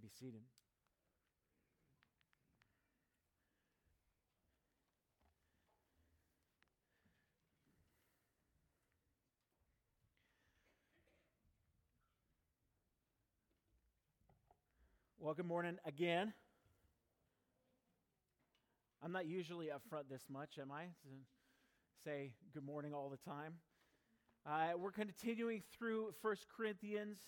[0.00, 0.40] be seated.
[15.18, 16.32] Well, good morning again.
[19.02, 20.84] I'm not usually up front this much, am I?
[20.84, 21.08] To
[22.04, 23.56] say good morning all the time.
[24.46, 27.18] Uh, we're continuing through 1 Corinthians.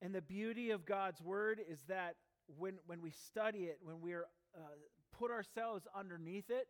[0.00, 2.14] And the beauty of God's word is that
[2.56, 4.20] when, when we study it, when we uh,
[5.18, 6.68] put ourselves underneath it,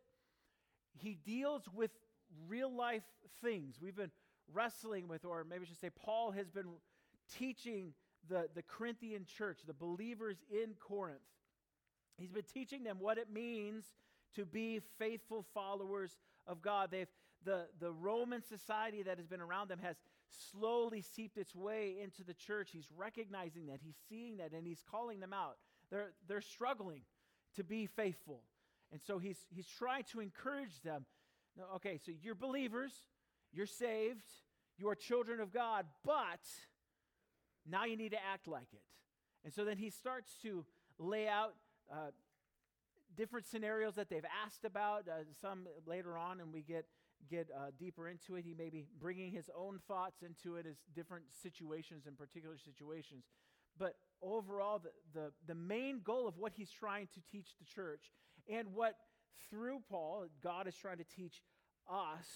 [0.97, 1.91] He deals with
[2.47, 3.03] real life
[3.41, 3.75] things.
[3.81, 4.11] We've been
[4.51, 6.67] wrestling with, or maybe I should say, Paul has been
[7.37, 7.93] teaching
[8.27, 11.19] the, the Corinthian church, the believers in Corinth.
[12.17, 13.85] He's been teaching them what it means
[14.35, 16.89] to be faithful followers of God.
[16.91, 17.07] They've,
[17.45, 19.95] the, the Roman society that has been around them has
[20.51, 22.69] slowly seeped its way into the church.
[22.71, 25.57] He's recognizing that, he's seeing that, and he's calling them out.
[25.89, 27.01] They're, they're struggling
[27.55, 28.43] to be faithful.
[28.91, 31.05] And so he's, he's trying to encourage them.
[31.75, 32.93] Okay, so you're believers,
[33.51, 34.25] you're saved,
[34.77, 36.39] you are children of God, but
[37.69, 38.83] now you need to act like it.
[39.43, 40.65] And so then he starts to
[40.97, 41.55] lay out
[41.91, 42.11] uh,
[43.15, 46.85] different scenarios that they've asked about, uh, some later on, and we get,
[47.29, 48.45] get uh, deeper into it.
[48.45, 53.25] He may be bringing his own thoughts into it as different situations and particular situations.
[53.77, 58.11] But overall, the, the, the main goal of what he's trying to teach the church
[58.49, 58.95] and what
[59.49, 61.41] through Paul God is trying to teach
[61.89, 62.27] us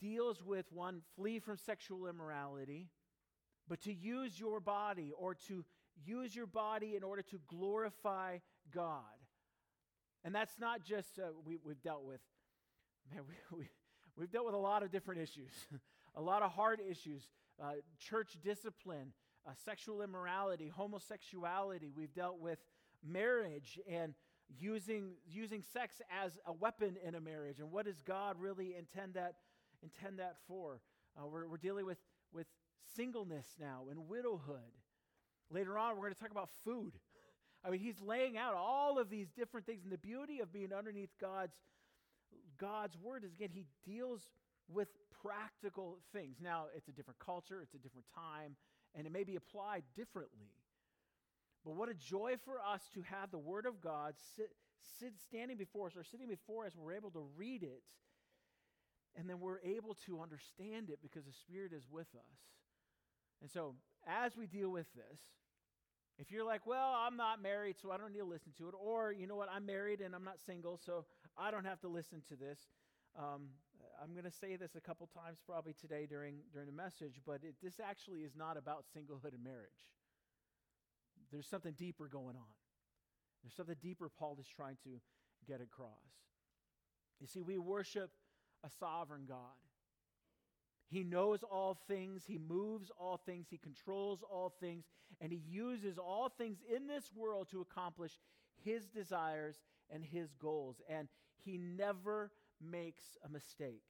[0.00, 2.88] deals with one, flee from sexual immorality,
[3.68, 5.64] but to use your body or to
[6.04, 8.38] use your body in order to glorify
[8.72, 9.02] God.
[10.24, 12.20] And that's not just, uh, we, we've dealt with,
[13.12, 13.68] man, we, we,
[14.16, 15.52] we've dealt with a lot of different issues,
[16.16, 17.28] a lot of hard issues,
[17.62, 19.12] uh, church discipline,
[19.46, 21.90] uh, sexual immorality, homosexuality.
[21.94, 22.58] We've dealt with
[23.04, 24.14] marriage and
[24.58, 27.60] using, using sex as a weapon in a marriage.
[27.60, 29.34] And what does God really intend that,
[29.82, 30.80] intend that for?
[31.16, 31.98] Uh, we're, we're dealing with,
[32.32, 32.46] with
[32.94, 34.58] singleness now and widowhood.
[35.50, 36.92] Later on, we're going to talk about food.
[37.64, 39.82] I mean, he's laying out all of these different things.
[39.82, 41.54] And the beauty of being underneath God's,
[42.58, 44.30] God's word is, again, he deals
[44.68, 44.88] with
[45.22, 46.36] practical things.
[46.42, 48.56] Now, it's a different culture, it's a different time,
[48.94, 50.52] and it may be applied differently.
[51.64, 54.50] But what a joy for us to have the Word of God sit,
[55.00, 56.72] sit, standing before us or sitting before us.
[56.76, 57.82] We're able to read it,
[59.16, 62.38] and then we're able to understand it because the Spirit is with us.
[63.42, 63.74] And so,
[64.06, 65.20] as we deal with this,
[66.18, 68.74] if you're like, well, I'm not married, so I don't need to listen to it,
[68.78, 71.04] or you know what, I'm married and I'm not single, so
[71.38, 72.58] I don't have to listen to this.
[73.18, 73.48] Um,
[74.02, 77.40] I'm going to say this a couple times probably today during, during the message, but
[77.42, 79.90] it, this actually is not about singlehood and marriage.
[81.32, 82.54] There's something deeper going on.
[83.42, 85.00] There's something deeper Paul is trying to
[85.46, 85.90] get across.
[87.20, 88.10] You see, we worship
[88.64, 89.36] a sovereign God.
[90.88, 94.84] He knows all things, He moves all things, He controls all things,
[95.20, 98.12] and He uses all things in this world to accomplish
[98.64, 99.56] His desires
[99.90, 100.80] and His goals.
[100.88, 101.08] And
[101.44, 102.30] He never
[102.60, 103.84] makes a mistake,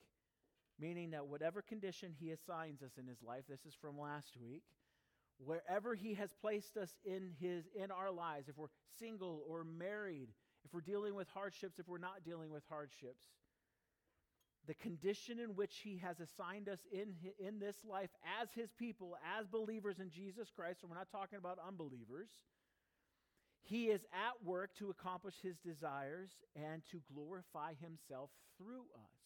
[0.78, 4.64] meaning that whatever condition He assigns us in His life, this is from last week,
[5.38, 8.66] wherever He has placed us in, his, in our lives, if we're
[8.98, 10.28] single or married,
[10.64, 13.24] if we're dealing with hardships, if we're not dealing with hardships,
[14.66, 19.16] the condition in which he has assigned us in, in this life as his people,
[19.38, 22.28] as believers in Jesus Christ, so we're not talking about unbelievers.
[23.66, 29.16] He is at work to accomplish his desires and to glorify himself through us.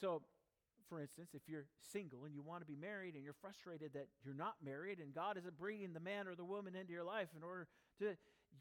[0.00, 0.22] So,
[0.88, 4.08] for instance, if you're single and you want to be married and you're frustrated that
[4.24, 7.28] you're not married and God isn't bringing the man or the woman into your life
[7.36, 7.68] in order
[8.00, 8.16] to,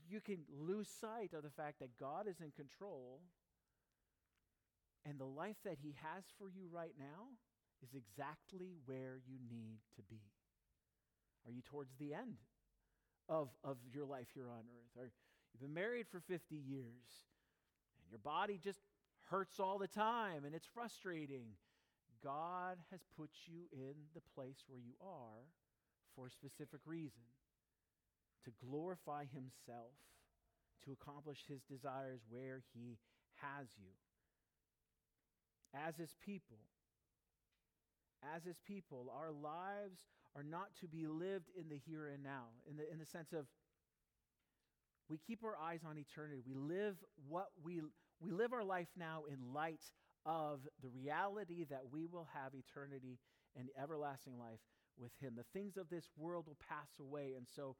[0.07, 3.21] you can lose sight of the fact that God is in control
[5.05, 7.33] and the life that He has for you right now
[7.81, 10.21] is exactly where you need to be.
[11.47, 12.37] Are you towards the end
[13.29, 14.97] of, of your life here on earth?
[14.97, 15.11] Or
[15.53, 17.25] you've been married for 50 years
[18.01, 18.79] and your body just
[19.29, 21.45] hurts all the time and it's frustrating.
[22.23, 25.45] God has put you in the place where you are
[26.15, 27.23] for a specific reason
[28.43, 29.93] to glorify Himself,
[30.85, 32.97] to accomplish His desires where He
[33.41, 33.91] has you
[35.73, 36.57] as his people.
[38.35, 40.05] As his people, our lives
[40.35, 43.33] are not to be lived in the here and now, in the, in the sense
[43.33, 43.45] of
[45.09, 46.41] we keep our eyes on eternity.
[46.45, 46.95] We live
[47.27, 47.81] what we,
[48.21, 49.83] we live our life now in light
[50.25, 53.19] of the reality that we will have eternity
[53.57, 54.61] and everlasting life
[54.97, 55.33] with him.
[55.35, 57.75] The things of this world will pass away, and so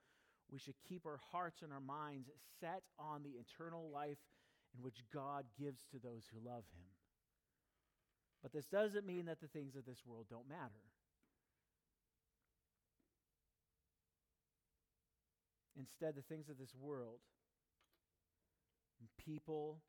[0.52, 4.18] we should keep our hearts and our minds set on the eternal life
[4.76, 6.88] in which God gives to those who love him.
[8.42, 10.91] But this doesn't mean that the things of this world don't matter.
[15.82, 17.18] Instead, the things of this world,
[19.18, 19.82] people,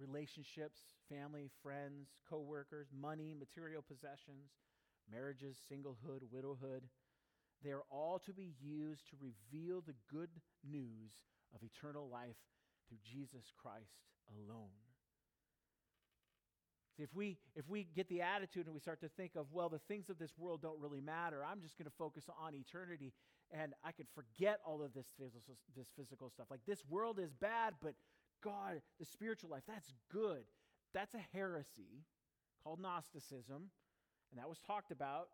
[0.00, 4.50] relationships, family, friends, co workers, money, material possessions,
[5.10, 6.82] marriages, singlehood, widowhood,
[7.62, 10.30] they are all to be used to reveal the good
[10.68, 11.12] news
[11.54, 12.36] of eternal life
[12.88, 14.02] through Jesus Christ
[14.34, 14.74] alone.
[16.98, 19.78] If we, if we get the attitude and we start to think of, well, the
[19.86, 23.12] things of this world don't really matter, I'm just going to focus on eternity
[23.52, 26.46] and I could forget all of this physical, this physical stuff.
[26.50, 27.94] Like this world is bad, but
[28.42, 30.44] God, the spiritual life, that's good.
[30.94, 32.04] That's a heresy
[32.62, 33.70] called Gnosticism,
[34.30, 35.28] and that was talked about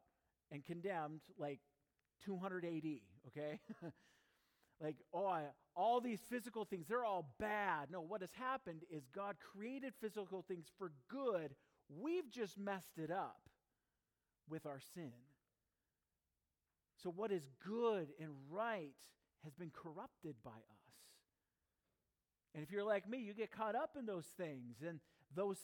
[0.50, 1.60] and condemned like
[2.24, 2.84] 200 AD,
[3.28, 3.60] okay?
[4.80, 5.44] like, oh, I,
[5.76, 7.90] all these physical things, they're all bad.
[7.90, 11.54] No, what has happened is God created physical things for good.
[11.88, 13.40] We've just messed it up
[14.48, 15.12] with our sin.
[17.02, 18.94] So, what is good and right
[19.44, 20.84] has been corrupted by us.
[22.54, 25.00] And if you're like me, you get caught up in those things, and
[25.34, 25.58] those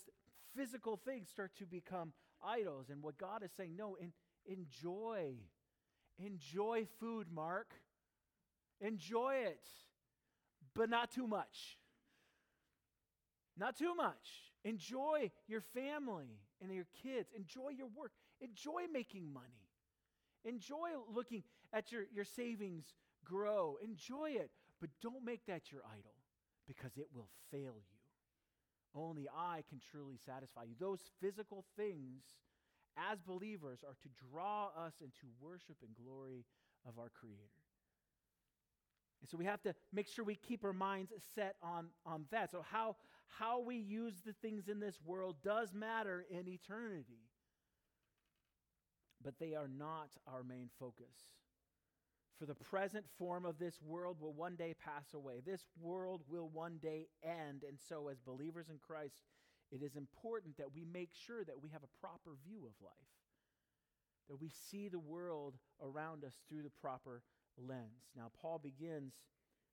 [0.56, 2.12] physical things start to become
[2.44, 2.86] idols.
[2.90, 4.12] And what God is saying, no, in,
[4.46, 5.34] enjoy.
[6.18, 7.72] Enjoy food, Mark.
[8.80, 9.66] Enjoy it,
[10.74, 11.78] but not too much.
[13.56, 14.52] Not too much.
[14.64, 17.30] Enjoy your family and your kids.
[17.36, 18.12] Enjoy your work.
[18.40, 19.69] Enjoy making money.
[20.44, 21.42] Enjoy looking
[21.72, 22.94] at your, your savings
[23.24, 23.76] grow.
[23.82, 24.50] Enjoy it,
[24.80, 26.14] but don't make that your idol
[26.66, 28.00] because it will fail you.
[28.94, 30.74] Only I can truly satisfy you.
[30.78, 32.22] Those physical things,
[32.96, 36.44] as believers, are to draw us into worship and glory
[36.86, 37.38] of our Creator.
[39.20, 42.50] And so we have to make sure we keep our minds set on, on that.
[42.50, 42.96] So, how,
[43.28, 47.18] how we use the things in this world does matter in eternity,
[49.22, 51.30] but they are not our main focus.
[52.38, 55.42] For the present form of this world will one day pass away.
[55.44, 57.64] This world will one day end.
[57.68, 59.20] And so, as believers in Christ,
[59.70, 63.12] it is important that we make sure that we have a proper view of life,
[64.28, 67.22] that we see the world around us through the proper
[67.58, 68.08] lens.
[68.16, 69.12] Now, Paul begins,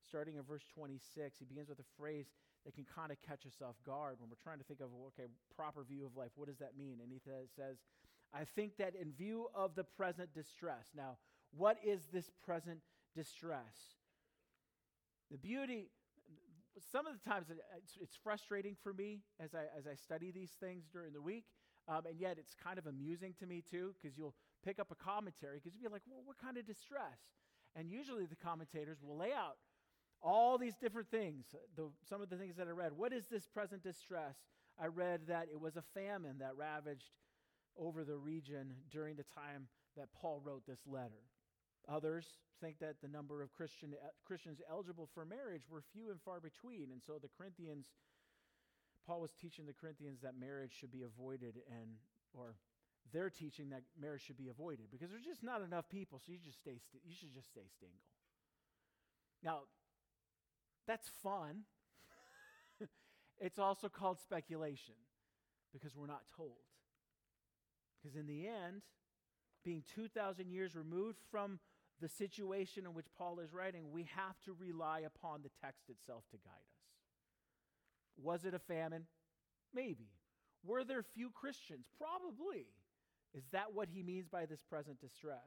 [0.05, 2.27] starting in verse 26, he begins with a phrase
[2.65, 5.31] that can kind of catch us off guard when we're trying to think of, okay,
[5.55, 6.31] proper view of life.
[6.35, 6.99] What does that mean?
[7.01, 7.77] And he th- says,
[8.33, 10.87] I think that in view of the present distress.
[10.95, 11.17] Now,
[11.55, 12.79] what is this present
[13.15, 13.95] distress?
[15.31, 15.89] The beauty,
[16.91, 17.47] some of the times
[18.01, 21.45] it's, frustrating for me as I, as I study these things during the week,
[21.87, 24.95] um, and yet it's kind of amusing to me too, because you'll pick up a
[24.95, 27.19] commentary, because you'll be like, well, what kind of distress?
[27.75, 29.57] And usually the commentators will lay out
[30.21, 31.45] all these different things,
[31.75, 32.91] the, some of the things that I read.
[32.93, 34.35] What is this present distress?
[34.79, 37.11] I read that it was a famine that ravaged
[37.79, 41.23] over the region during the time that Paul wrote this letter.
[41.89, 42.25] Others
[42.59, 46.39] think that the number of Christian, uh, Christians eligible for marriage were few and far
[46.39, 46.91] between.
[46.91, 47.87] And so the Corinthians,
[49.05, 51.95] Paul was teaching the Corinthians that marriage should be avoided and,
[52.33, 52.55] or
[53.13, 56.39] they're teaching that marriage should be avoided because there's just not enough people, so you
[56.43, 58.03] just stay, you should just stay single.
[59.43, 59.61] Now,
[60.87, 61.63] that's fun.
[63.39, 64.95] it's also called speculation
[65.71, 66.66] because we're not told.
[68.01, 68.83] Because in the end,
[69.63, 71.59] being 2,000 years removed from
[71.99, 76.23] the situation in which Paul is writing, we have to rely upon the text itself
[76.31, 78.23] to guide us.
[78.23, 79.05] Was it a famine?
[79.73, 80.11] Maybe.
[80.63, 81.87] Were there few Christians?
[81.97, 82.67] Probably.
[83.33, 85.39] Is that what he means by this present distress?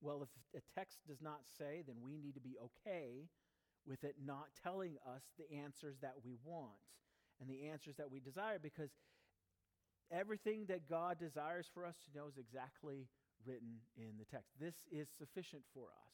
[0.00, 3.28] Well, if a text does not say, then we need to be okay
[3.86, 6.78] with it not telling us the answers that we want
[7.40, 8.90] and the answers that we desire because
[10.10, 13.08] everything that God desires for us to know is exactly
[13.44, 14.50] written in the text.
[14.60, 16.12] This is sufficient for us.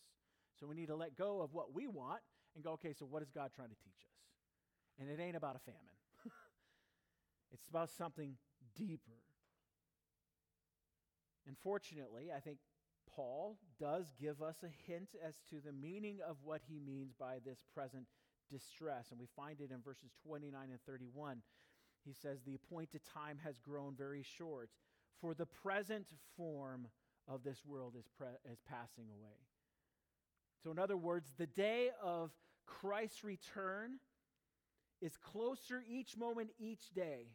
[0.58, 2.20] So we need to let go of what we want
[2.54, 5.00] and go, okay, so what is God trying to teach us?
[5.00, 5.98] And it ain't about a famine,
[7.52, 8.36] it's about something
[8.76, 9.18] deeper.
[11.48, 12.58] Unfortunately, I think
[13.14, 17.38] Paul does give us a hint as to the meaning of what he means by
[17.44, 18.06] this present
[18.50, 19.10] distress.
[19.10, 21.42] And we find it in verses 29 and 31.
[22.04, 24.70] He says, The appointed time has grown very short,
[25.20, 26.06] for the present
[26.36, 26.88] form
[27.28, 29.36] of this world is, pre- is passing away.
[30.62, 32.30] So, in other words, the day of
[32.66, 33.98] Christ's return
[35.00, 37.26] is closer each moment, each day.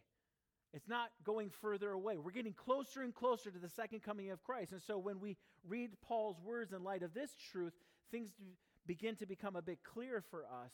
[0.73, 2.17] It's not going further away.
[2.17, 4.73] We're getting closer and closer to the second coming of Christ.
[4.73, 7.73] And so when we read Paul's words in light of this truth,
[8.11, 8.31] things
[8.85, 10.71] begin to become a bit clearer for us,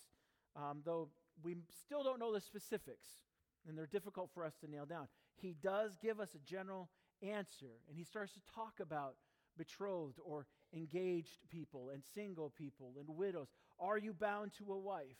[0.56, 1.10] um, though
[1.44, 3.08] we still don't know the specifics,
[3.68, 5.08] and they're difficult for us to nail down.
[5.36, 6.90] He does give us a general
[7.22, 9.16] answer, and he starts to talk about
[9.58, 13.48] betrothed or engaged people and single people and widows.
[13.80, 15.18] Are you bound to a wife?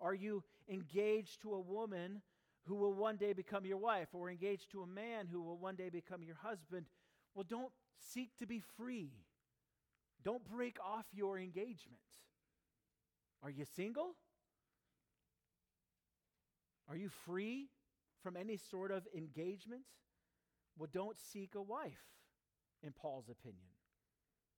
[0.00, 2.22] Are you engaged to a woman
[2.64, 5.76] who will one day become your wife, or engaged to a man who will one
[5.76, 6.86] day become your husband?
[7.34, 7.72] Well, don't
[8.12, 9.12] seek to be free.
[10.24, 12.00] Don't break off your engagement.
[13.42, 14.16] Are you single?
[16.88, 17.68] Are you free
[18.26, 19.82] from any sort of engagement?
[20.76, 22.02] Well, don't seek a wife,
[22.82, 23.70] in Paul's opinion.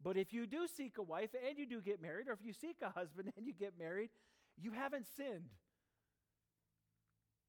[0.03, 2.55] But if you do seek a wife and you do get married, or if you
[2.55, 4.09] seek a husband and you get married,
[4.57, 5.51] you haven't sinned.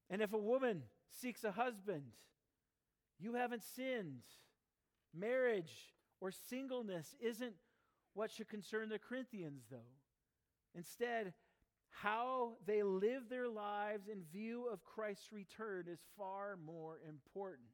[0.10, 2.04] And if a woman seeks a husband,
[3.18, 4.24] you haven't sinned.
[5.18, 5.72] Marriage
[6.20, 7.54] or singleness isn't
[8.14, 9.96] what should concern the Corinthians, though.
[10.76, 11.34] Instead,
[11.92, 17.68] how they live their lives in view of Christ's return is far more important.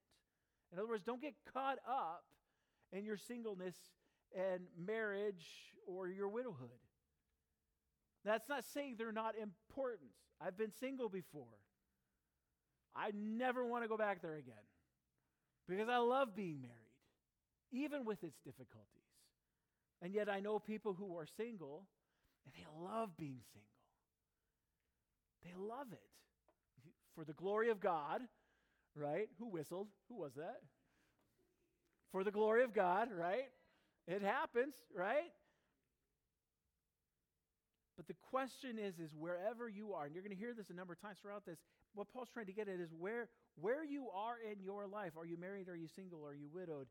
[0.71, 2.23] In other words, don't get caught up
[2.91, 3.75] in your singleness
[4.35, 5.45] and marriage
[5.87, 6.69] or your widowhood.
[8.23, 10.09] That's not saying they're not important.
[10.41, 11.59] I've been single before.
[12.95, 14.55] I never want to go back there again
[15.67, 16.73] because I love being married,
[17.71, 18.89] even with its difficulties.
[20.01, 21.87] And yet I know people who are single
[22.45, 23.74] and they love being single.
[27.15, 28.21] For the glory of God,
[28.95, 29.27] right?
[29.39, 29.87] Who whistled?
[30.09, 30.61] Who was that?
[32.11, 33.49] For the glory of God, right?
[34.07, 35.31] It happens, right?
[37.97, 40.73] But the question is, is wherever you are, and you're going to hear this a
[40.73, 41.59] number of times throughout this,
[41.93, 45.13] what Paul's trying to get at is where, where you are in your life.
[45.17, 45.69] Are you married?
[45.69, 46.25] Are you single?
[46.25, 46.87] Are you widowed?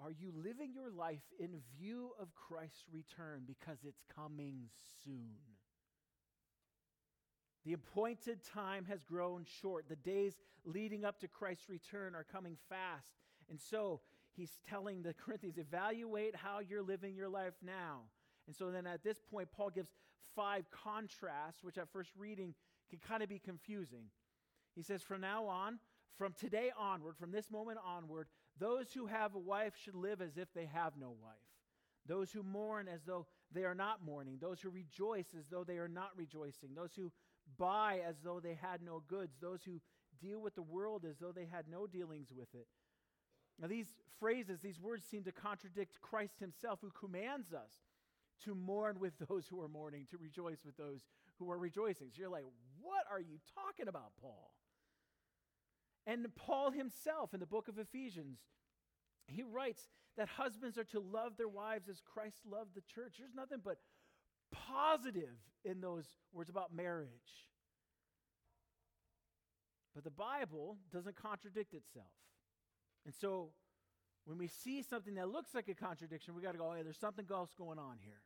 [0.00, 4.68] Are you living your life in view of Christ's return because it's coming
[5.04, 5.55] soon?
[7.66, 9.86] The appointed time has grown short.
[9.88, 13.08] The days leading up to Christ's return are coming fast.
[13.50, 14.00] And so
[14.36, 18.02] he's telling the Corinthians evaluate how you're living your life now.
[18.46, 19.90] And so then at this point, Paul gives
[20.36, 22.54] five contrasts, which at first reading
[22.88, 24.04] can kind of be confusing.
[24.76, 25.80] He says, From now on,
[26.16, 28.28] from today onward, from this moment onward,
[28.60, 31.34] those who have a wife should live as if they have no wife.
[32.06, 34.38] Those who mourn as though they are not mourning.
[34.40, 36.70] Those who rejoice as though they are not rejoicing.
[36.74, 37.10] Those who
[37.58, 39.36] buy as though they had no goods.
[39.40, 39.80] Those who
[40.20, 42.66] deal with the world as though they had no dealings with it.
[43.60, 43.88] Now, these
[44.20, 47.72] phrases, these words seem to contradict Christ himself, who commands us
[48.44, 51.00] to mourn with those who are mourning, to rejoice with those
[51.38, 52.08] who are rejoicing.
[52.10, 52.44] So you're like,
[52.80, 54.52] what are you talking about, Paul?
[56.06, 58.38] And Paul himself in the book of Ephesians,
[59.26, 63.16] he writes that husbands are to love their wives as Christ loved the church.
[63.18, 63.78] There's nothing but
[64.66, 67.48] positive in those words about marriage.
[69.94, 72.06] But the Bible doesn't contradict itself.
[73.04, 73.50] And so
[74.24, 76.98] when we see something that looks like a contradiction, we got to go, hey, there's
[76.98, 78.20] something else going on here.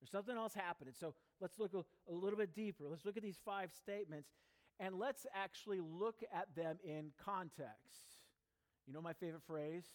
[0.00, 0.94] There's something else happening.
[0.98, 2.84] So let's look a, a, little bit deeper.
[2.88, 4.28] Let's look at these five statements
[4.78, 8.20] and let's actually look at them in context.
[8.86, 9.86] You know my favorite phrase?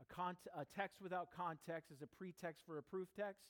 [0.00, 3.44] A, cont- a text without context is a pretext for a proof text.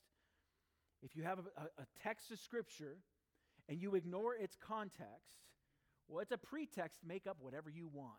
[1.02, 2.99] If you have a, a text of Scripture
[3.68, 5.42] and you ignore its context,
[6.09, 8.12] well, it's a pretext make up whatever you want.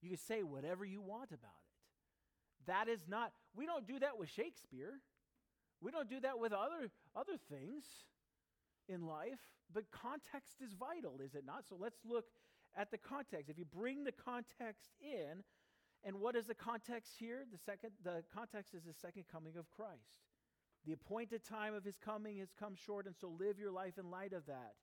[0.00, 2.66] You can say whatever you want about it.
[2.66, 5.00] That is not, we don't do that with Shakespeare.
[5.80, 7.84] We don't do that with other, other things
[8.88, 9.40] in life,
[9.72, 11.64] but context is vital, is it not?
[11.68, 12.26] So let's look
[12.76, 13.50] at the context.
[13.50, 15.42] If you bring the context in,
[16.04, 17.44] and what is the context here?
[17.50, 20.18] The second the context is the second coming of Christ.
[20.86, 24.10] The appointed time of his coming has come short, and so live your life in
[24.10, 24.74] light of that.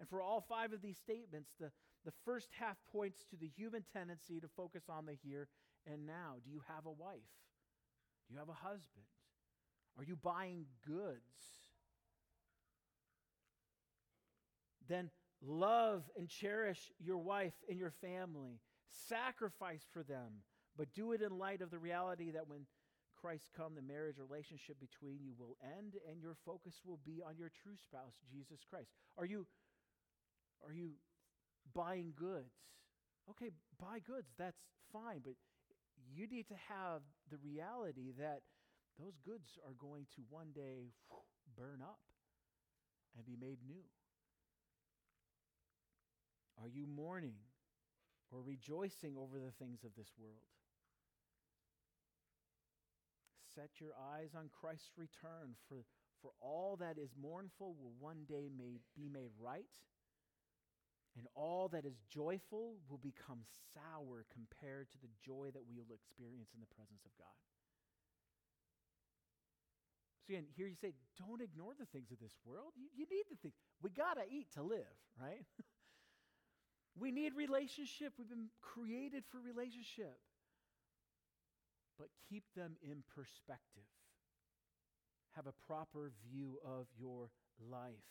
[0.00, 1.70] And for all five of these statements, the,
[2.04, 5.48] the first half points to the human tendency to focus on the here
[5.86, 6.36] and now.
[6.44, 7.20] Do you have a wife?
[8.26, 9.04] Do you have a husband?
[9.96, 11.20] Are you buying goods?
[14.88, 18.60] Then love and cherish your wife and your family.
[19.08, 20.42] Sacrifice for them,
[20.76, 22.66] but do it in light of the reality that when
[23.24, 27.40] Christ come, the marriage relationship between you will end and your focus will be on
[27.40, 28.92] your true spouse, Jesus Christ.
[29.16, 29.46] Are you
[30.60, 31.00] are you
[31.72, 32.52] buying goods?
[33.30, 33.48] Okay,
[33.80, 34.60] buy goods, that's
[34.92, 35.32] fine, but
[36.12, 37.00] you need to have
[37.30, 38.44] the reality that
[39.00, 40.92] those goods are going to one day
[41.56, 42.04] burn up
[43.16, 43.88] and be made new.
[46.60, 47.40] Are you mourning?
[48.34, 50.42] or rejoicing over the things of this world.
[53.54, 55.84] Set your eyes on Christ's return, for,
[56.20, 58.50] for all that is mournful will one day
[58.96, 59.70] be made right,
[61.16, 65.94] and all that is joyful will become sour compared to the joy that we will
[65.94, 67.38] experience in the presence of God.
[70.26, 72.72] So again, here you say, don't ignore the things of this world.
[72.74, 73.54] You, you need the things.
[73.82, 75.44] We got to eat to live, right?
[76.98, 78.14] we need relationship.
[78.18, 80.18] We've been created for relationship.
[81.98, 83.88] But keep them in perspective.
[85.36, 88.08] Have a proper view of your life.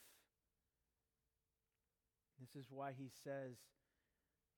[2.39, 3.55] This is why he says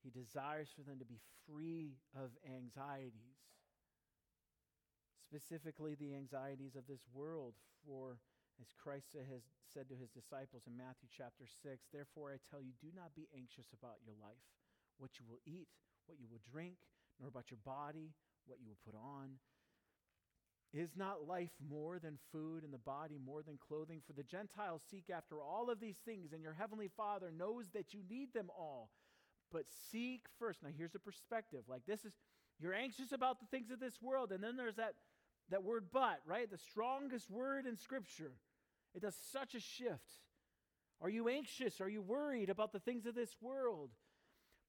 [0.03, 3.45] he desires for them to be free of anxieties
[5.25, 7.53] specifically the anxieties of this world.
[7.83, 8.17] For,
[8.61, 12.71] as Christ has said to his disciples in Matthew chapter 6, therefore I tell you,
[12.79, 14.41] do not be anxious about your life,
[14.97, 15.67] what you will eat,
[16.05, 16.79] what you will drink,
[17.19, 18.13] nor about your body,
[18.47, 19.31] what you will put on.
[20.73, 24.01] Is not life more than food, and the body more than clothing?
[24.05, 27.93] For the Gentiles seek after all of these things, and your heavenly Father knows that
[27.93, 28.89] you need them all.
[29.53, 30.63] But seek first.
[30.63, 31.63] Now, here's a perspective.
[31.69, 32.11] Like, this is,
[32.59, 34.95] you're anxious about the things of this world, and then there's that
[35.49, 36.49] that word but, right?
[36.49, 38.31] The strongest word in Scripture.
[38.93, 40.23] It does such a shift.
[41.01, 41.81] Are you anxious?
[41.81, 43.91] Are you worried about the things of this world?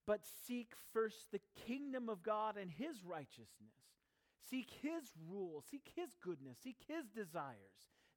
[0.07, 3.75] But seek first the kingdom of God and his righteousness.
[4.49, 5.65] Seek his rule.
[5.71, 6.59] Seek his goodness.
[6.63, 7.57] Seek his desires.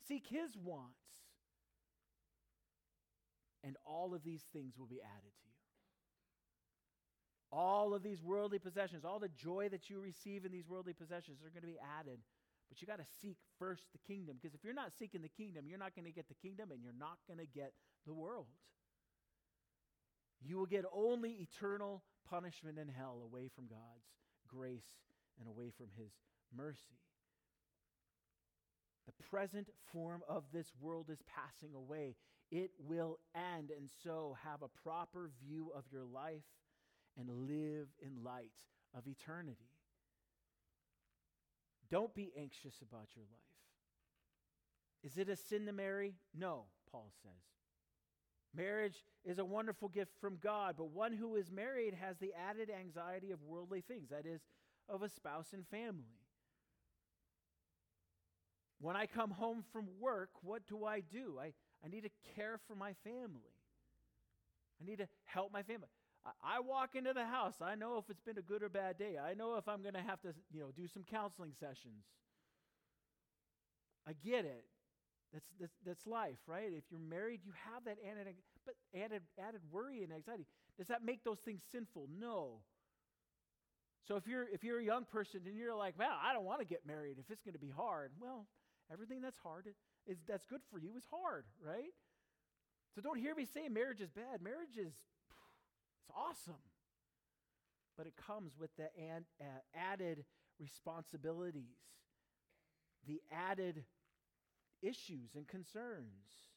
[0.08, 1.00] Seek his wants.
[3.64, 5.56] And all of these things will be added to you.
[7.52, 11.40] All of these worldly possessions, all the joy that you receive in these worldly possessions
[11.42, 12.20] are going to be added
[12.70, 15.66] but you got to seek first the kingdom because if you're not seeking the kingdom,
[15.68, 17.74] you're not going to get the kingdom and you're not going to get
[18.06, 18.46] the world.
[20.42, 24.08] You will get only eternal punishment in hell away from God's
[24.48, 24.88] grace
[25.40, 26.12] and away from his
[26.56, 27.00] mercy.
[29.06, 32.16] The present form of this world is passing away.
[32.52, 36.44] It will end, and so have a proper view of your life
[37.18, 38.52] and live in light
[38.96, 39.70] of eternity.
[41.90, 43.50] Don't be anxious about your life.
[45.04, 46.16] Is it a sin to marry?
[46.38, 47.59] No, Paul says.
[48.56, 52.70] Marriage is a wonderful gift from God, but one who is married has the added
[52.70, 54.42] anxiety of worldly things, that is,
[54.88, 56.18] of a spouse and family.
[58.82, 61.38] When I come home from work, what do I do?
[61.40, 63.54] I, I need to care for my family.
[64.82, 65.88] I need to help my family.
[66.44, 67.56] I walk into the house.
[67.62, 69.18] I know if it's been a good or bad day.
[69.18, 72.04] I know if I'm going to have to, you know, do some counseling sessions.
[74.08, 74.66] I get it.
[75.34, 76.72] That's, that's, that's life, right?
[76.76, 78.34] If you're married, you have that added,
[78.66, 80.46] but added, added worry and anxiety.
[80.78, 82.10] Does that make those things sinful?
[82.20, 82.62] No.
[84.08, 86.62] So if you're, if you're a young person and you're like, well, I don't want
[86.62, 88.48] to get married if it's going to be hard, well,
[88.92, 89.68] everything that's hard
[90.08, 91.94] is that's good for you is hard, right?
[92.96, 94.42] So don't hear me say marriage is bad.
[94.42, 94.94] Marriage is
[96.02, 96.62] it's awesome.
[97.98, 100.24] But it comes with the ad, uh, added
[100.60, 101.78] responsibilities,
[103.08, 103.84] the added
[104.82, 106.50] issues and concerns.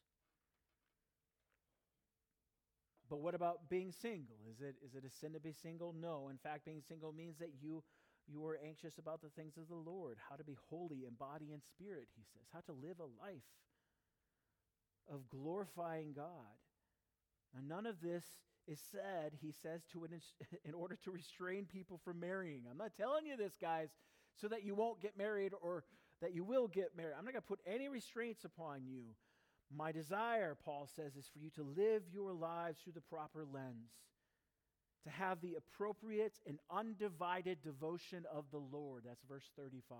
[3.09, 4.37] But what about being single?
[4.51, 5.93] Is it, is it a sin to be single?
[5.93, 6.29] No.
[6.29, 7.83] In fact, being single means that you,
[8.27, 11.51] you are anxious about the things of the Lord, how to be holy in body
[11.51, 13.43] and spirit, he says, how to live a life
[15.11, 16.57] of glorifying God.
[17.53, 18.23] Now, none of this
[18.67, 20.19] is said, he says, to an,
[20.65, 22.63] in order to restrain people from marrying.
[22.69, 23.89] I'm not telling you this, guys,
[24.41, 25.83] so that you won't get married or
[26.23, 27.13] that you will get married.
[27.17, 29.03] I'm not going to put any restraints upon you.
[29.75, 33.91] My desire, Paul says, is for you to live your lives through the proper lens,
[35.03, 39.03] to have the appropriate and undivided devotion of the Lord.
[39.05, 39.97] That's verse 35.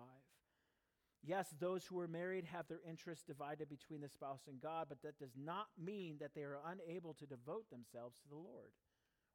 [1.25, 5.01] Yes, those who are married have their interests divided between the spouse and God, but
[5.03, 8.71] that does not mean that they are unable to devote themselves to the Lord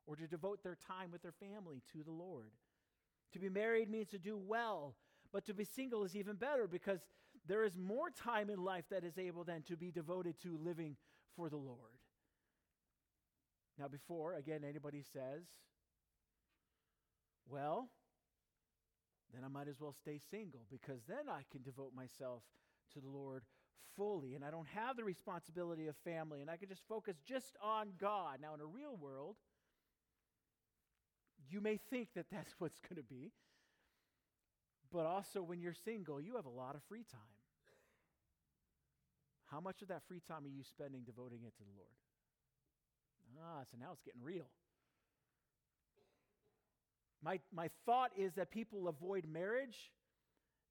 [0.07, 2.53] or to devote their time with their family to the Lord.
[3.33, 4.95] To be married means to do well,
[5.33, 7.01] but to be single is even better because
[7.47, 10.97] there is more time in life that is able then to be devoted to living
[11.37, 11.99] for the Lord.
[13.79, 15.45] Now, before, again, anybody says,
[17.49, 17.89] well,
[19.33, 22.43] then I might as well stay single because then I can devote myself
[22.95, 23.45] to the Lord
[23.97, 27.57] fully and I don't have the responsibility of family and I can just focus just
[27.63, 28.39] on God.
[28.41, 29.37] Now, in a real world,
[31.51, 33.33] you may think that that's what's going to be,
[34.93, 37.21] but also when you're single, you have a lot of free time.
[39.47, 41.97] How much of that free time are you spending devoting it to the Lord?
[43.43, 44.49] Ah, so now it's getting real.
[47.23, 49.93] My, my thought is that people avoid marriage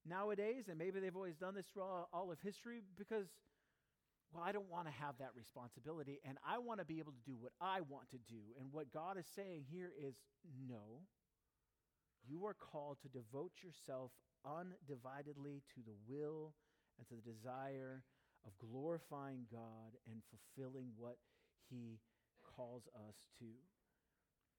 [0.07, 3.27] nowadays, and maybe they've always done this through all, all of history because,
[4.31, 7.29] well, I don't want to have that responsibility, and I want to be able to
[7.29, 8.39] do what I want to do.
[8.59, 10.15] And what God is saying here is
[10.69, 11.01] no.
[12.29, 14.11] You are called to devote yourself
[14.45, 16.53] undividedly to the will
[16.97, 18.03] and to the desire
[18.45, 21.17] of glorifying God and fulfilling what
[21.69, 21.99] He
[22.55, 23.45] calls us to.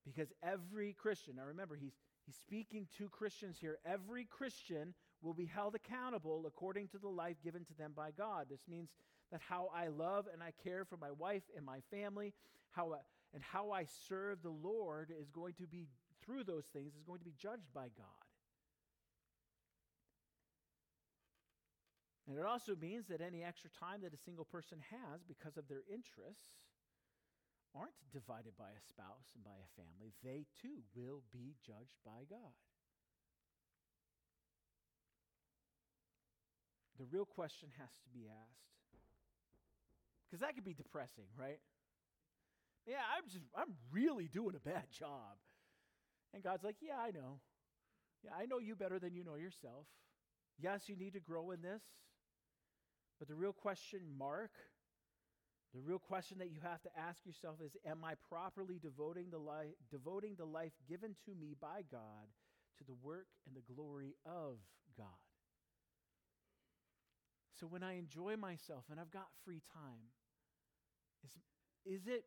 [0.04, 1.92] Because every Christian, now remember, he's,
[2.24, 7.36] he's speaking to Christians here, every Christian will be held accountable according to the life
[7.42, 8.46] given to them by God.
[8.48, 8.88] This means
[9.32, 12.32] that how I love and I care for my wife and my family,
[12.70, 12.98] how I,
[13.34, 15.88] and how I serve the Lord is going to be,
[16.28, 18.28] through those things, is going to be judged by God.
[22.28, 25.64] And it also means that any extra time that a single person has because of
[25.66, 26.60] their interests
[27.72, 30.12] aren't divided by a spouse and by a family.
[30.20, 32.52] They too will be judged by God.
[37.00, 38.68] The real question has to be asked.
[40.26, 41.60] Because that could be depressing, right?
[42.84, 45.40] Yeah, I'm just, I'm really doing a bad job.
[46.34, 47.40] And God's like, yeah, I know.
[48.24, 49.86] Yeah, I know you better than you know yourself.
[50.60, 51.82] Yes, you need to grow in this.
[53.18, 54.50] But the real question mark,
[55.74, 59.38] the real question that you have to ask yourself is Am I properly devoting the,
[59.38, 62.28] life, devoting the life given to me by God
[62.78, 64.58] to the work and the glory of
[64.96, 65.06] God?
[67.58, 70.14] So when I enjoy myself and I've got free time,
[71.24, 72.24] is, is it,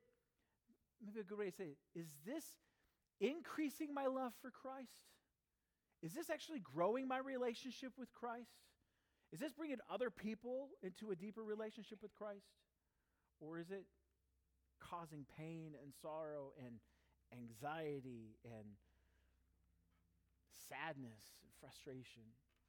[1.04, 2.44] maybe a good way to say it, is this
[3.22, 5.06] increasing my love for Christ?
[6.02, 8.52] Is this actually growing my relationship with Christ?
[9.32, 12.50] Is this bringing other people into a deeper relationship with Christ?
[13.40, 13.86] Or is it
[14.80, 16.76] causing pain and sorrow and
[17.32, 18.76] anxiety and
[20.68, 22.24] sadness and frustration?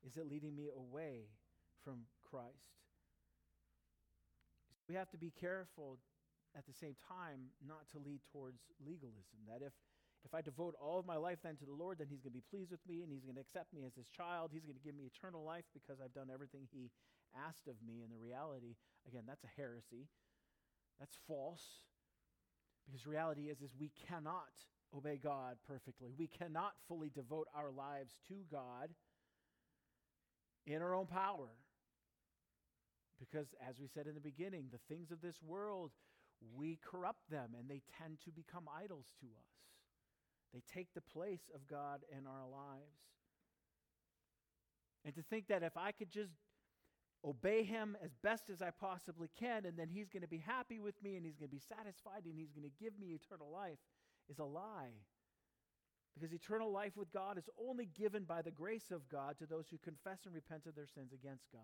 [0.06, 1.26] Is it leading me away
[1.82, 2.78] from Christ?
[4.88, 5.98] We have to be careful
[6.56, 9.48] at the same time not to lead towards legalism.
[9.48, 9.72] That if
[10.24, 12.40] if I devote all of my life then to the Lord, then He's going to
[12.40, 14.50] be pleased with me and He's going to accept me as His child.
[14.52, 16.90] He's going to give me eternal life because I've done everything He
[17.34, 18.02] asked of me.
[18.02, 20.06] And the reality, again, that's a heresy.
[20.98, 21.64] That's false.
[22.86, 24.52] Because reality is, is we cannot
[24.96, 26.12] obey God perfectly.
[26.16, 28.90] We cannot fully devote our lives to God
[30.66, 31.48] in our own power.
[33.18, 35.92] Because, as we said in the beginning, the things of this world,
[36.54, 39.52] we corrupt them and they tend to become idols to us.
[40.52, 43.00] They take the place of God in our lives.
[45.04, 46.32] And to think that if I could just
[47.24, 50.78] obey Him as best as I possibly can, and then He's going to be happy
[50.78, 53.50] with me and He's going to be satisfied and He's going to give me eternal
[53.50, 53.78] life
[54.28, 54.94] is a lie.
[56.14, 59.68] Because eternal life with God is only given by the grace of God to those
[59.70, 61.62] who confess and repent of their sins against God.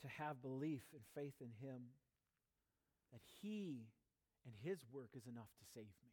[0.00, 1.82] To have belief and faith in Him,
[3.12, 3.82] that He
[4.44, 6.12] and His work is enough to save me.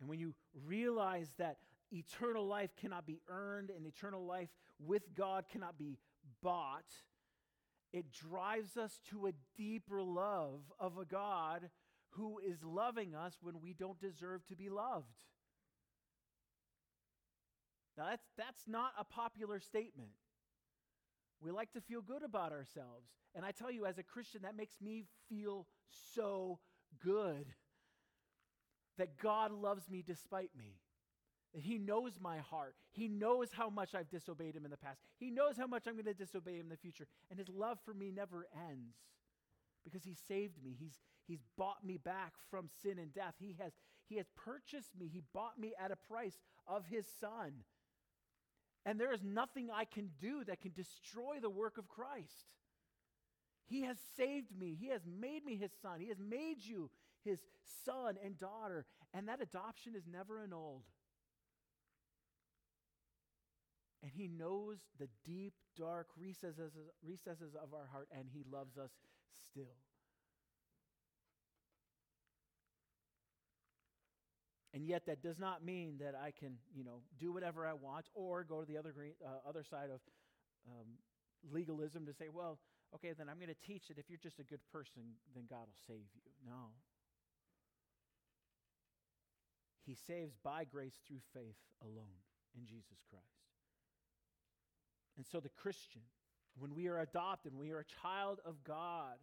[0.00, 0.34] And when you
[0.66, 1.58] realize that
[1.92, 5.98] eternal life cannot be earned and eternal life with God cannot be
[6.42, 6.90] bought,
[7.92, 11.68] it drives us to a deeper love of a God
[12.10, 15.06] who is loving us when we don't deserve to be loved.
[17.96, 20.10] Now, that's, that's not a popular statement.
[21.40, 23.08] We like to feel good about ourselves.
[23.34, 25.66] And I tell you, as a Christian, that makes me feel
[26.14, 26.58] so
[27.04, 27.46] good
[28.98, 30.76] that God loves me despite me.
[31.54, 32.76] That He knows my heart.
[32.92, 35.00] He knows how much I've disobeyed Him in the past.
[35.18, 37.06] He knows how much I'm going to disobey Him in the future.
[37.30, 38.94] And His love for me never ends
[39.84, 40.76] because He saved me.
[40.78, 43.34] He's, he's bought me back from sin and death.
[43.38, 43.72] He has,
[44.06, 45.08] he has purchased me.
[45.12, 47.52] He bought me at a price of His Son.
[48.86, 52.46] And there is nothing I can do that can destroy the work of Christ.
[53.70, 54.76] He has saved me.
[54.78, 56.00] He has made me his son.
[56.00, 56.90] He has made you
[57.24, 57.38] his
[57.86, 58.84] son and daughter.
[59.14, 60.82] And that adoption is never annulled.
[64.02, 68.90] And he knows the deep, dark recesses, recesses of our heart, and he loves us
[69.50, 69.76] still.
[74.74, 78.06] And yet, that does not mean that I can, you know, do whatever I want
[78.14, 80.00] or go to the other, uh, other side of
[80.66, 80.86] um,
[81.52, 82.58] legalism to say, well,
[82.94, 85.02] okay, then I'm going to teach that if you're just a good person,
[85.34, 86.22] then God will save you.
[86.46, 86.72] No.
[89.86, 92.22] He saves by grace through faith alone
[92.56, 93.24] in Jesus Christ.
[95.16, 96.02] And so, the Christian,
[96.58, 99.18] when we are adopted, we are a child of God,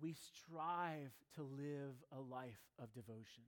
[0.00, 3.44] we strive to live a life of devotion?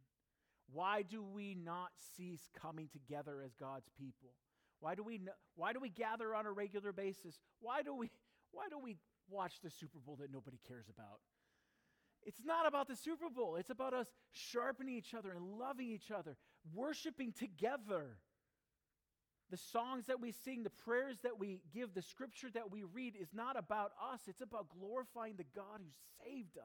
[0.73, 4.31] Why do we not cease coming together as God's people?
[4.81, 5.21] Why do we,
[5.57, 7.39] why do we gather on a regular basis?
[7.61, 8.11] Why do, we,
[8.51, 8.97] why do we
[9.29, 11.21] watch the Super Bowl that nobody cares about?
[12.23, 13.57] It's not about the Super Bowl.
[13.57, 16.37] It's about us sharpening each other and loving each other,
[16.75, 18.19] worshiping together.
[19.51, 23.17] The songs that we sing, the prayers that we give, the scripture that we read
[23.21, 24.21] is not about us.
[24.29, 25.91] It's about glorifying the God who
[26.25, 26.65] saved us.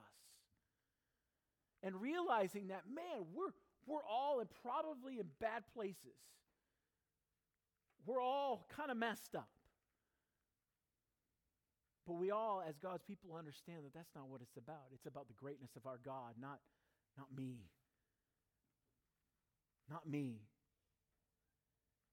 [1.81, 3.51] And realizing that, man, we're,
[3.85, 6.17] we're all in probably in bad places.
[8.05, 9.49] We're all kind of messed up.
[12.05, 14.91] But we all, as God's people, understand that that's not what it's about.
[14.93, 16.59] It's about the greatness of our God, not,
[17.17, 17.57] not me.
[19.89, 20.41] Not me.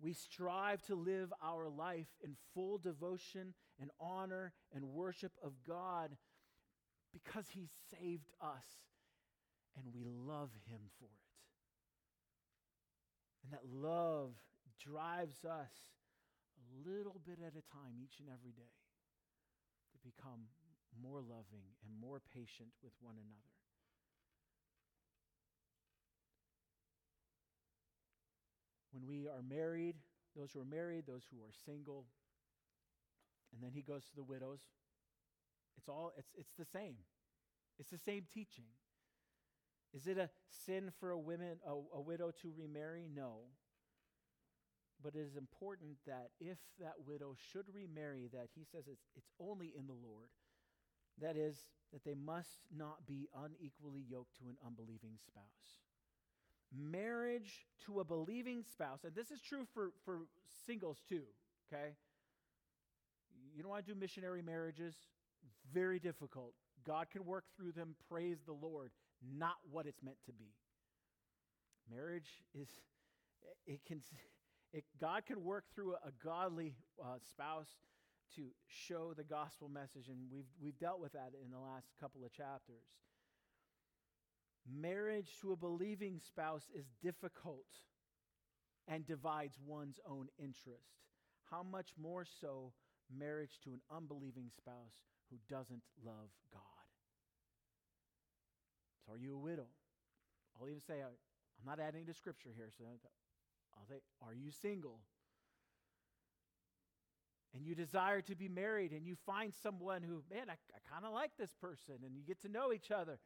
[0.01, 6.17] We strive to live our life in full devotion and honor and worship of God
[7.13, 8.67] because He saved us
[9.77, 11.11] and we love Him for it.
[13.45, 14.33] And that love
[14.83, 15.73] drives us
[16.59, 18.75] a little bit at a time each and every day
[19.93, 20.51] to become
[21.01, 23.53] more loving and more patient with one another.
[28.93, 29.97] When we are married,
[30.37, 32.07] those who are married, those who are single,
[33.53, 34.61] and then he goes to the widows.
[35.79, 36.97] It's all it's it's the same.
[37.79, 38.67] It's the same teaching.
[39.95, 40.31] Is it a
[40.67, 43.09] sin for a woman a, a widow to remarry?
[43.15, 43.45] No.
[45.03, 49.31] But it is important that if that widow should remarry, that he says it's, it's
[49.41, 50.29] only in the Lord.
[51.21, 51.57] That is,
[51.93, 55.45] that they must not be unequally yoked to an unbelieving spouse.
[56.75, 60.21] Marriage to a believing spouse, and this is true for, for
[60.67, 61.25] singles too,
[61.71, 61.91] okay?
[63.55, 64.95] You don't want to do missionary marriages,
[65.73, 66.55] very difficult.
[66.87, 68.91] God can work through them, praise the Lord,
[69.37, 70.55] not what it's meant to be.
[71.91, 72.69] Marriage is,
[73.67, 74.01] it can
[74.73, 77.69] it, God can work through a, a godly uh, spouse
[78.37, 82.25] to show the gospel message, and we've, we've dealt with that in the last couple
[82.25, 82.89] of chapters.
[84.71, 87.67] Marriage to a believing spouse is difficult
[88.89, 91.03] and divides one's own interest.
[91.51, 92.73] How much more so
[93.15, 94.97] marriage to an unbelieving spouse
[95.31, 96.63] who doesn't love God?
[99.05, 99.67] So, are you a widow?
[100.59, 102.85] I'll even say, I'm not adding to scripture here, so
[103.77, 105.01] are, they, are you single?
[107.55, 111.05] And you desire to be married, and you find someone who, man, I, I kind
[111.05, 113.19] of like this person, and you get to know each other.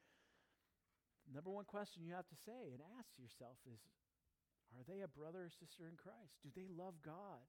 [1.29, 3.81] The number one question you have to say and ask yourself is
[4.75, 6.39] Are they a brother or sister in Christ?
[6.43, 7.47] Do they love God?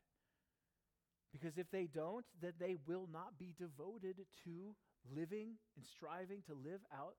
[1.31, 4.75] Because if they don't, then they will not be devoted to
[5.13, 7.15] living and striving to live out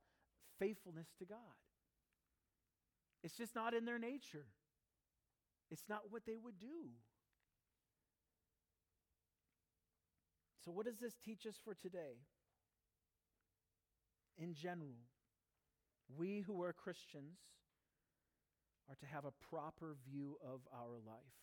[0.58, 1.58] faithfulness to God.
[3.22, 4.46] It's just not in their nature.
[5.70, 6.90] It's not what they would do.
[10.64, 12.16] So, what does this teach us for today?
[14.38, 14.96] In general,
[16.16, 17.38] we who are Christians
[18.88, 21.38] are to have a proper view of our life.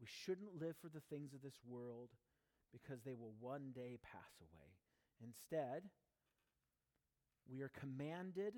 [0.00, 2.10] We shouldn't live for the things of this world
[2.72, 4.72] because they will one day pass away.
[5.24, 5.82] Instead,
[7.50, 8.54] we are commanded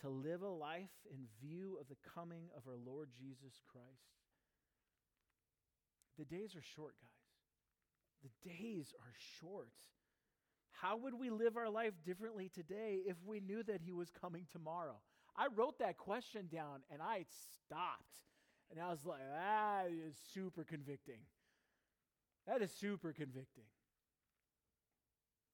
[0.00, 4.12] to live a life in view of the coming of our Lord Jesus Christ.
[6.18, 7.10] The days are short, guys.
[8.22, 9.70] The days are short.
[10.70, 14.46] How would we live our life differently today if we knew that He was coming
[14.50, 14.96] tomorrow?
[15.36, 17.24] I wrote that question down and I
[17.64, 18.18] stopped.
[18.70, 21.20] And I was like, that is super convicting.
[22.46, 23.64] That is super convicting.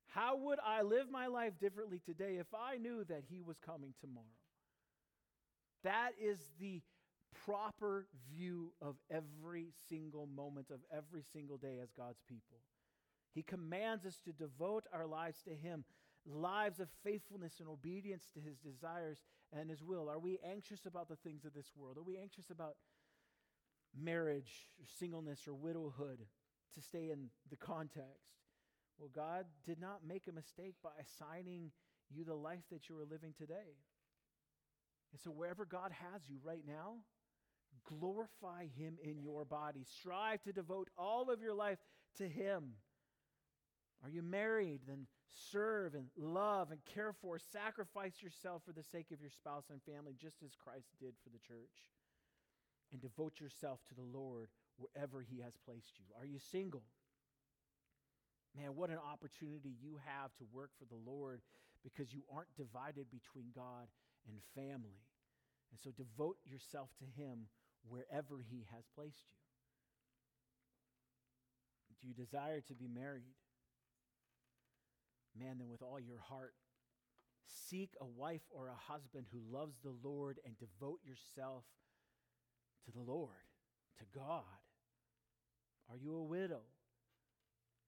[0.07, 3.93] How would I live my life differently today if I knew that He was coming
[4.01, 4.27] tomorrow?
[5.85, 6.81] That is the
[7.45, 12.59] proper view of every single moment of every single day as God's people.
[13.35, 15.85] He commands us to devote our lives to Him,
[16.27, 19.19] lives of faithfulness and obedience to His desires
[19.53, 20.09] and His will.
[20.09, 21.99] Are we anxious about the things of this world?
[21.99, 22.77] Are we anxious about
[23.97, 26.19] marriage, or singleness, or widowhood
[26.75, 28.29] to stay in the context?
[28.99, 31.71] Well, God did not make a mistake by assigning
[32.11, 33.77] you the life that you are living today.
[35.13, 36.97] And so, wherever God has you right now,
[37.85, 39.85] Glorify Him in your body.
[39.85, 41.79] Strive to devote all of your life
[42.19, 42.75] to Him.
[44.03, 44.81] Are you married?
[44.87, 45.07] Then
[45.51, 47.39] serve and love and care for.
[47.39, 51.31] Sacrifice yourself for the sake of your spouse and family, just as Christ did for
[51.31, 51.87] the church.
[52.93, 56.07] And devote yourself to the Lord wherever He has placed you.
[56.19, 56.85] Are you single?
[58.57, 61.43] Man, what an opportunity you have to work for the Lord
[61.83, 63.89] because you aren't divided between God
[64.27, 64.99] and family.
[65.71, 67.49] And so devote yourself to Him
[67.89, 69.39] wherever He has placed you.
[72.01, 73.35] Do you desire to be married?
[75.39, 76.55] Man, then with all your heart,
[77.69, 81.65] seek a wife or a husband who loves the Lord and devote yourself
[82.85, 83.47] to the Lord,
[83.99, 84.43] to God.
[85.91, 86.63] Are you a widow?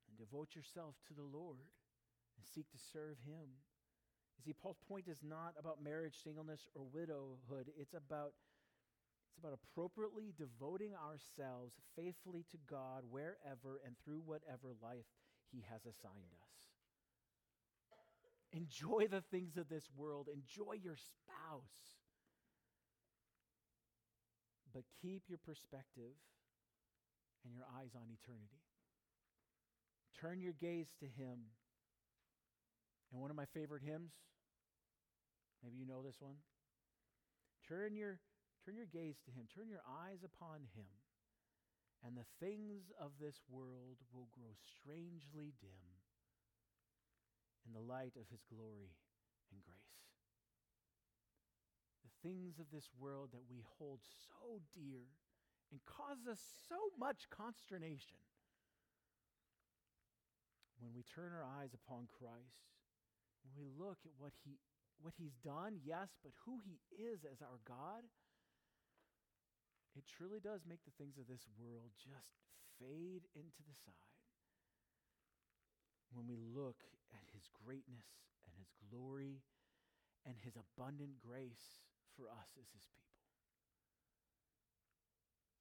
[0.08, 1.70] And devote yourself to the Lord
[2.36, 3.48] and seek to serve Him.
[4.40, 7.68] You see, Paul's point is not about marriage, singleness, or widowhood.
[7.76, 8.32] It's about,
[9.28, 15.04] it's about appropriately devoting ourselves faithfully to God wherever and through whatever life
[15.52, 16.56] He has assigned us.
[18.52, 22.00] Enjoy the things of this world, enjoy your spouse.
[24.72, 26.16] But keep your perspective
[27.44, 28.64] and your eyes on eternity.
[30.18, 31.52] Turn your gaze to Him.
[33.12, 34.12] And one of my favorite hymns,
[35.62, 36.36] maybe you know this one.
[37.66, 38.18] Turn your,
[38.64, 40.90] turn your gaze to Him, turn your eyes upon Him,
[42.04, 45.92] and the things of this world will grow strangely dim
[47.66, 48.96] in the light of His glory
[49.52, 50.00] and grace.
[52.02, 55.04] The things of this world that we hold so dear
[55.70, 58.18] and cause us so much consternation
[60.80, 62.72] when we turn our eyes upon Christ,
[63.44, 64.56] when we look at what he
[65.02, 68.04] what he's done, yes, but who he is as our God,
[69.96, 72.38] it truly does make the things of this world just
[72.78, 74.16] fade into the side.
[76.12, 76.82] When we look
[77.14, 78.08] at his greatness
[78.46, 79.42] and his glory
[80.26, 81.82] and his abundant grace
[82.16, 83.24] for us as his people.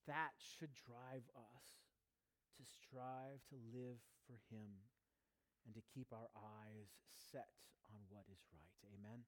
[0.09, 1.67] That should drive us
[2.57, 4.89] to strive to live for him
[5.65, 6.89] and to keep our eyes
[7.31, 7.47] set
[7.93, 8.93] on what is right.
[8.97, 9.21] Amen.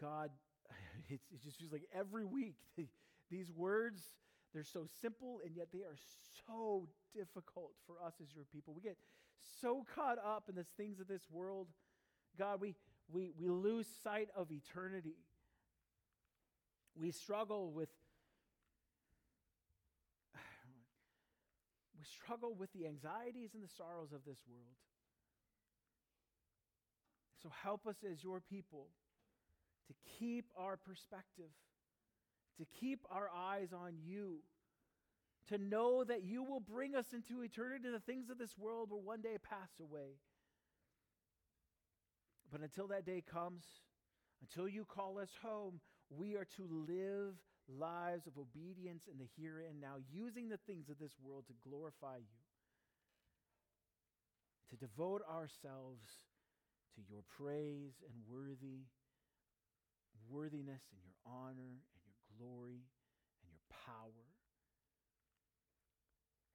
[0.00, 0.30] God,
[1.08, 2.56] it just feels like every week
[3.30, 4.02] these words,
[4.52, 5.96] they're so simple and yet they are
[6.46, 8.74] so difficult for us as your people.
[8.74, 8.98] We get
[9.60, 11.68] so caught up in the things of this world.
[12.38, 12.74] God, we,
[13.12, 15.16] we, we lose sight of eternity.
[16.96, 17.88] We struggle with
[22.04, 24.76] we struggle with the anxieties and the sorrows of this world.
[27.42, 28.88] So help us as your people
[29.88, 31.50] to keep our perspective,
[32.58, 34.38] to keep our eyes on you,
[35.48, 37.88] to know that you will bring us into eternity.
[37.90, 40.18] The things of this world will one day pass away.
[42.50, 43.64] But until that day comes,
[44.40, 47.34] until you call us home, we are to live
[47.68, 51.68] lives of obedience in the here and now, using the things of this world to
[51.68, 52.42] glorify you,
[54.70, 56.04] to devote ourselves
[56.94, 58.86] to your praise and worthy
[60.30, 62.80] worthiness and your honor and your glory
[63.42, 64.26] and your power.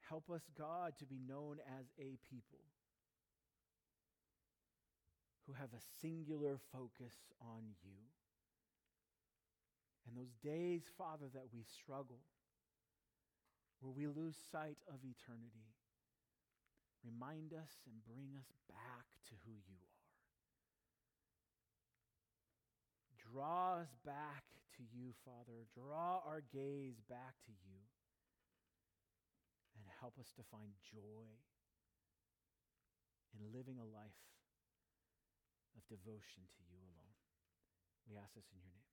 [0.07, 2.65] Help us, God, to be known as a people
[5.45, 8.18] who have a singular focus on you.
[10.09, 12.17] And those days, Father, that we struggle,
[13.77, 15.69] where we lose sight of eternity,
[17.05, 20.01] remind us and bring us back to who you are.
[23.21, 24.49] Draw us back
[24.81, 25.69] to you, Father.
[25.77, 27.77] Draw our gaze back to you.
[29.77, 31.29] And help us to find joy
[33.37, 34.25] in living a life
[35.77, 37.13] of devotion to you alone.
[38.09, 38.88] We ask this in your name.